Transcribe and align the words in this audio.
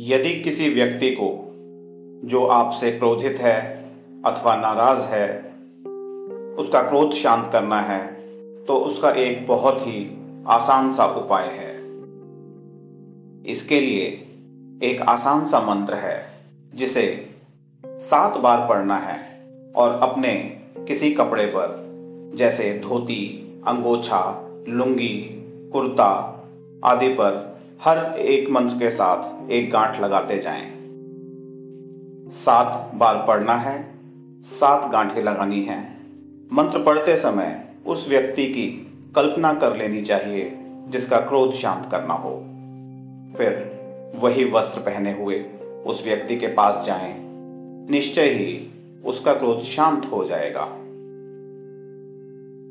यदि 0.00 0.32
किसी 0.34 0.68
व्यक्ति 0.68 1.10
को, 1.10 1.54
जो 2.24 2.46
आपसे 2.46 2.90
क्रोधित 2.92 3.36
है 3.36 3.84
अथवा 4.26 4.56
नाराज़ 4.56 5.06
है, 5.06 5.38
उसका 6.58 6.82
क्रोध 6.82 7.12
शांत 7.12 7.52
करना 7.52 7.80
है 7.80 8.06
तो 8.64 8.74
उसका 8.74 9.10
एक 9.10 9.46
बहुत 9.46 9.78
ही 9.80 10.18
आसान 10.46 10.90
सा 10.90 11.04
उपाय 11.04 11.44
है। 11.44 11.74
इसके 13.46 13.80
लिए 13.80 14.06
एक 14.82 15.02
आसान 15.08 15.44
सा 15.44 15.60
मंत्र 15.60 15.94
है, 15.94 16.24
जिसे 16.74 17.30
सात 17.86 18.36
बार 18.36 18.68
पढ़ना 18.68 18.96
है 18.96 19.44
और 19.76 19.90
अपने 19.90 20.60
किसी 20.78 21.10
कपड़े 21.10 21.46
पर, 21.46 21.84
जैसे 22.34 22.78
धोती, 22.78 23.52
अंगोछा, 23.66 24.50
लुंगी, 24.68 25.44
कुर्ता 25.72 26.42
आदि 26.84 27.08
पर 27.08 27.57
हर 27.80 27.98
एक 28.18 28.50
मंत्र 28.50 28.74
के 28.74 28.90
साथ 28.90 29.50
एक 29.50 29.70
गांठ 29.70 30.00
लगाते 30.00 30.38
जाएँ। 30.38 30.64
सात 32.30 32.90
बार 32.94 33.16
पढ़ना 33.28 33.54
है 33.54 33.76
सात 34.44 34.90
गांठें 34.90 35.22
लगानी 35.22 35.60
है। 35.62 35.78
मंत्र 36.52 36.82
पढ़ते 36.82 37.16
समय 37.16 37.68
उस 37.86 38.08
व्यक्ति 38.08 38.46
की 38.46 38.66
कल्पना 39.14 39.52
कर 39.54 39.76
लेनी 39.76 40.02
चाहिए 40.02 40.58
जिसका 40.88 41.20
क्रोध 41.20 41.52
शांत 41.52 41.88
करना 41.90 42.14
हो। 42.14 42.34
फिर 43.36 44.12
वही 44.16 44.44
वस्त्र 44.44 44.80
पहने 44.80 45.12
हुए 45.12 45.40
उस 45.86 46.04
व्यक्ति 46.04 46.36
के 46.36 46.46
पास 46.46 46.82
जाएँ, 46.86 47.14
निश्चय 47.90 48.30
ही 48.30 48.70
उसका 49.04 49.34
क्रोध 49.34 49.60
शांत 49.60 50.10
हो 50.12 50.24
जाएगा। 50.24 50.64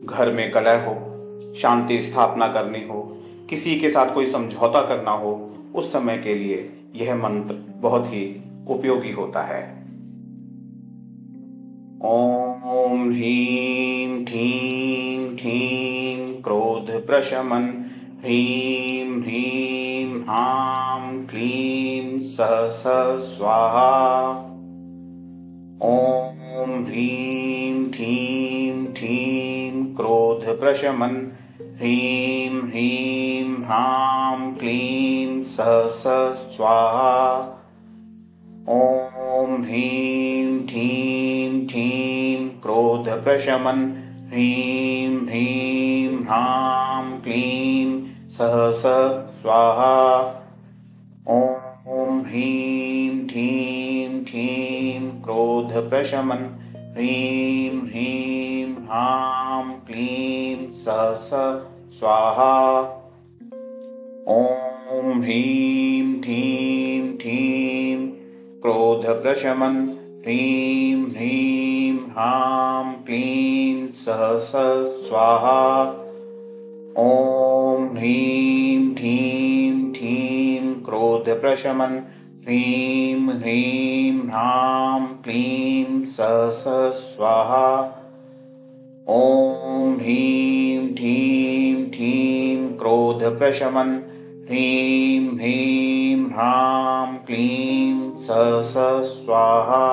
घर 0.06 0.32
में 0.34 0.52
कलह 0.52 0.86
हो 0.86 1.54
शांति 1.54 2.02
स्थापना 2.02 2.48
करनी 2.48 2.88
हो 2.88 3.14
किसी 3.50 3.80
के 3.80 3.90
साथ 3.90 4.14
कोई 4.14 4.26
समझौता 4.26 4.82
करना 4.82 5.12
हो, 5.12 5.54
उस 5.76 5.94
समय 5.94 6.18
के 6.18 6.36
लिए 6.36 6.74
यह 6.96 7.16
मंत्र 7.16 7.56
बहुत 7.80 8.08
ही 8.08 8.42
उपयोगी 8.68 9.12
होता 9.12 9.42
है। 9.42 9.78
ओम 12.02 13.10
ह्रीं 13.12 14.26
ठीं 14.26 15.36
ठीं 15.36 16.42
क्रोध 16.42 17.08
प्रशमन, 17.08 17.92
ह्रीं 18.20 19.22
ह्रीं 19.22 20.22
हाँ 20.22 21.26
क्लीं 21.26 22.20
स 22.20 22.38
स्वाहा। 23.38 24.30
ओम 25.82 26.86
ह्रीं 26.86 27.92
ठीं 27.92 28.94
ठीं 28.94 29.96
क्रोध 29.96 30.60
प्रशमन 30.60 31.32
ह्रीं 31.78 32.62
ह्रीं 32.62 33.64
ह्रां 33.64 34.54
क्लीं 34.54 35.44
स 35.44 35.58
स्वाहा। 36.56 37.38
ॐ 38.70 39.62
ह्रीं 39.62 40.66
ठीं 40.68 41.68
ठीं 41.68 42.50
क्रोधप्रशमन्। 42.50 43.84
ह्रीं 44.28 45.18
ह्रीं 45.28 46.24
ह्रां 46.24 47.20
क्लीं 47.22 48.06
सः 48.30 48.72
स 48.72 48.84
स्वाहा। 49.42 49.96
ॐ 51.30 52.20
ह्रीं 52.20 53.28
ठीं 53.28 54.24
ठीं 54.24 55.22
क्रोधप्रशमन्। 55.22 56.46
ह्रीं 56.94 57.82
ह्रीं 57.82 58.74
ह्रां 58.74 59.47
क्लीं 59.64 60.74
सः 60.74 61.16
स 61.16 61.30
स्वाहा। 62.00 62.80
ॐ 64.30 65.22
ह्रीं 65.22 66.22
ठीं 66.22 67.18
ठीं 67.18 68.08
क्रोधप्रशमन् 68.62 69.90
ह्रीं 70.22 71.12
ह्रीं 71.12 71.98
ह्रां 71.98 73.06
क्लीं 73.06 73.88
सः 73.88 74.38
स 74.38 74.52
स्वाहा। 75.08 75.86
ॐ 76.98 77.98
ह्रीं 77.98 78.96
ठीं 78.96 79.92
ठीं 79.92 80.84
क्रोधप्रशमन् 80.84 81.98
ह्रीं 82.44 83.30
ह्रीं 83.30 84.28
ह्रां 84.28 85.22
क्लीं 85.24 86.06
स 86.06 86.18
स 86.54 86.64
स्वाहा 86.94 87.94
ॐ 89.10 89.94
ह्रीं 90.00 90.96
ठीं 90.96 91.90
ठीं 91.92 92.78
क्रोधप्रशमन् 92.78 93.94
ह्रीं 94.48 95.36
ह्रीं 95.38 96.26
ह्रां 96.32 97.18
क्लीं 97.28 98.16
स 98.18 98.74
स्वाहा 99.12 99.86